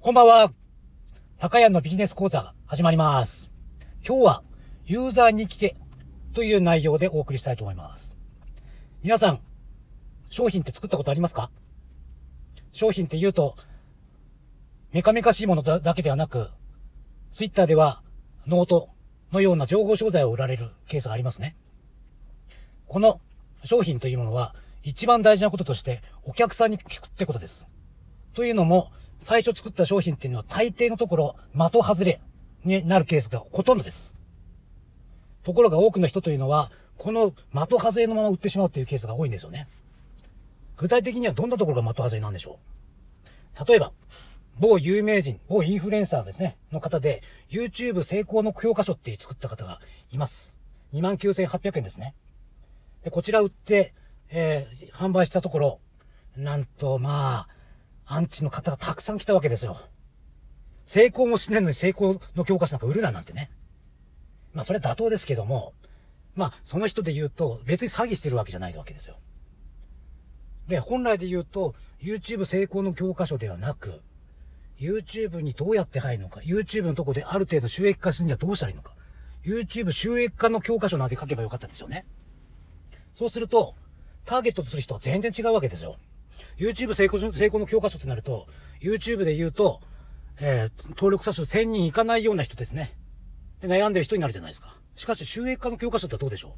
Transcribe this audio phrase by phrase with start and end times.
[0.00, 0.52] こんばんは。
[1.38, 3.50] 高谷のビジネス講座始まります。
[4.06, 4.42] 今日は
[4.86, 5.74] ユーザーに聞け
[6.34, 8.16] という内容でお送りしたいと思います。
[9.02, 9.40] 皆さん、
[10.28, 11.50] 商品って作ったことありますか？
[12.70, 13.56] 商品って言うと、
[14.92, 16.48] メカメカしいものだだけではなく、
[17.32, 18.00] ツイッターでは
[18.46, 18.90] ノート
[19.32, 21.56] のような情報商材を売られるケースがありますね。
[22.86, 23.20] この
[23.64, 24.54] 商品というものは
[24.84, 27.66] 一番大事なこととしてお客さんに聞くってことです。
[28.32, 32.20] というのも、最初作った商品っていうのは大抵のところ的外れ
[32.64, 34.14] になるケースがほとんどです。
[35.44, 39.68] ところが多くの人というのは、この的外れのまま売ってしまうっていうケースが多いんですよね。
[40.76, 42.58] 具体的にはどんなところが的外れなんでしょ
[43.60, 43.68] う？
[43.68, 43.92] 例えば、
[44.58, 49.80] 某有名人、某インフルエンサーですね、の方で、YouTube 成功の教科書って作った方が
[50.12, 50.56] います。
[50.94, 52.14] 29,800円ですね。
[53.04, 53.94] で、こちら売って、
[54.30, 55.80] えー販売したところ、
[56.36, 57.48] なんと、まあ、
[58.08, 59.78] アンチの方がたくさん来たわけですよ。
[60.86, 63.50] 成功もしないのに成功の教科書なんか売るななんてね。
[64.54, 65.74] まあ、それは妥当ですけども、
[66.34, 69.18] まあ、その人で言うと、別に詐欺してるわけじゃないわけですよ。
[70.68, 74.00] で、本来で言うと、YouTube 成功の教科書ではなく、
[74.78, 78.94] YouTube にどうやって入るのか、YouTube のとこである程度収益化するにはどうしたらいいのか、
[79.44, 82.06] YouTube 収益化の教科書なんて書けばよかったですよね。
[83.12, 83.74] そうすると、
[84.24, 85.96] ターゲットとする人は全然違うわけですよ。
[86.56, 88.46] YouTube 成功成功の教科書ってなると、
[88.80, 89.80] YouTube で言うと、
[90.40, 92.96] えー登録者数1000人いかないような人ですね。
[93.60, 94.76] で、悩んでる人になるじゃないですか。
[94.94, 96.56] しかし、収益化の教科書ってどうでしょ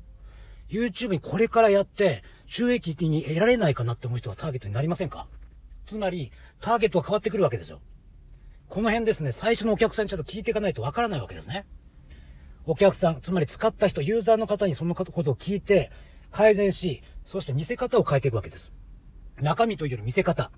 [0.70, 5.26] う ?YouTube にこれからやって、収益に得られないかなって思う人はターゲットになりませんか？
[5.86, 7.80] つまり、ターゲットが変わってくるわけですよ。
[8.68, 11.66] この辺ですね、最初のお客さんにちゃんと聞いていかないとわからないわけですね。
[12.66, 15.90] お客さん、つまり使った人、ユーザーの方にそのことを聞いて、
[16.30, 18.72] 改善し、そして見せ方を変えていくわけです。
[19.42, 20.50] 中身というより見せ方。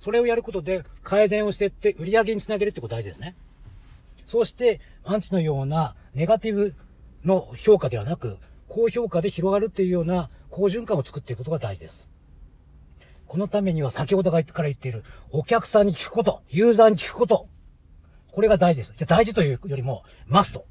[0.00, 3.36] それをやることで改善をしていって売り上げにつなげるってこと大事ですね。
[4.26, 6.74] そうして、アンチのようなネガティブ
[7.24, 12.08] の評価ではなく、高評価で広がるっていうような好循環を作っていくことが大事です。
[13.26, 17.48] このためには先ほどから言っているお客さんに聞くこと、ユーザーに聞くこと。
[18.30, 18.94] これが大事です。
[18.96, 20.66] じゃ大事というよりも、マスト。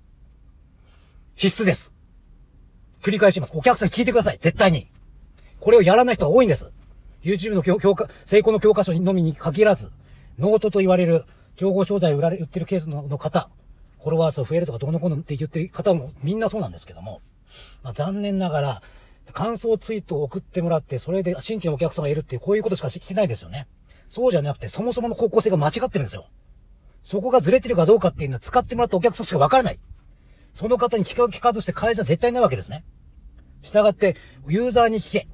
[1.35, 1.93] 必須です。
[3.01, 3.53] 繰り返します。
[3.55, 4.37] お客さん聞いてください。
[4.39, 4.89] 絶対に。
[5.59, 6.71] これをやらない人が多いんです。
[7.23, 9.91] YouTube の教教科、成功の教科書のみに限らず、
[10.37, 11.25] ノートと言われる
[11.55, 13.49] 情報商材を売られ、売ってるケースのの方、
[13.99, 17.21] フォロワー数増えるとかどうのこうのって言ってる方もみんなそうなんですけども、
[17.81, 18.81] まあ、残念ながら、
[19.31, 23.67] 感想ツイートを送ってもらって、それで新規のお客様がいるっていう、こういうことしかしてないですよね。
[24.09, 26.27] そうじゃなくて、そもそもの方向性が間違ってるんですよ。
[27.03, 29.79] そこがずれてるかどうかっていうのは使ってもらったお客さんしかわからない。
[30.53, 32.83] その方に聞か聞かずして変えじゃ絶対ないわけですね。
[33.61, 34.15] したがって、
[34.47, 35.27] ユーザーに聞け。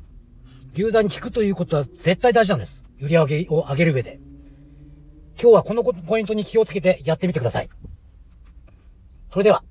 [0.75, 2.83] ユーザーに聞くということは絶対大事なんです。
[3.01, 4.19] 売り上げを上げる上で。
[5.41, 7.69] 今日はこのポイントに気をつけてやってみてください。
[9.31, 9.63] それでは。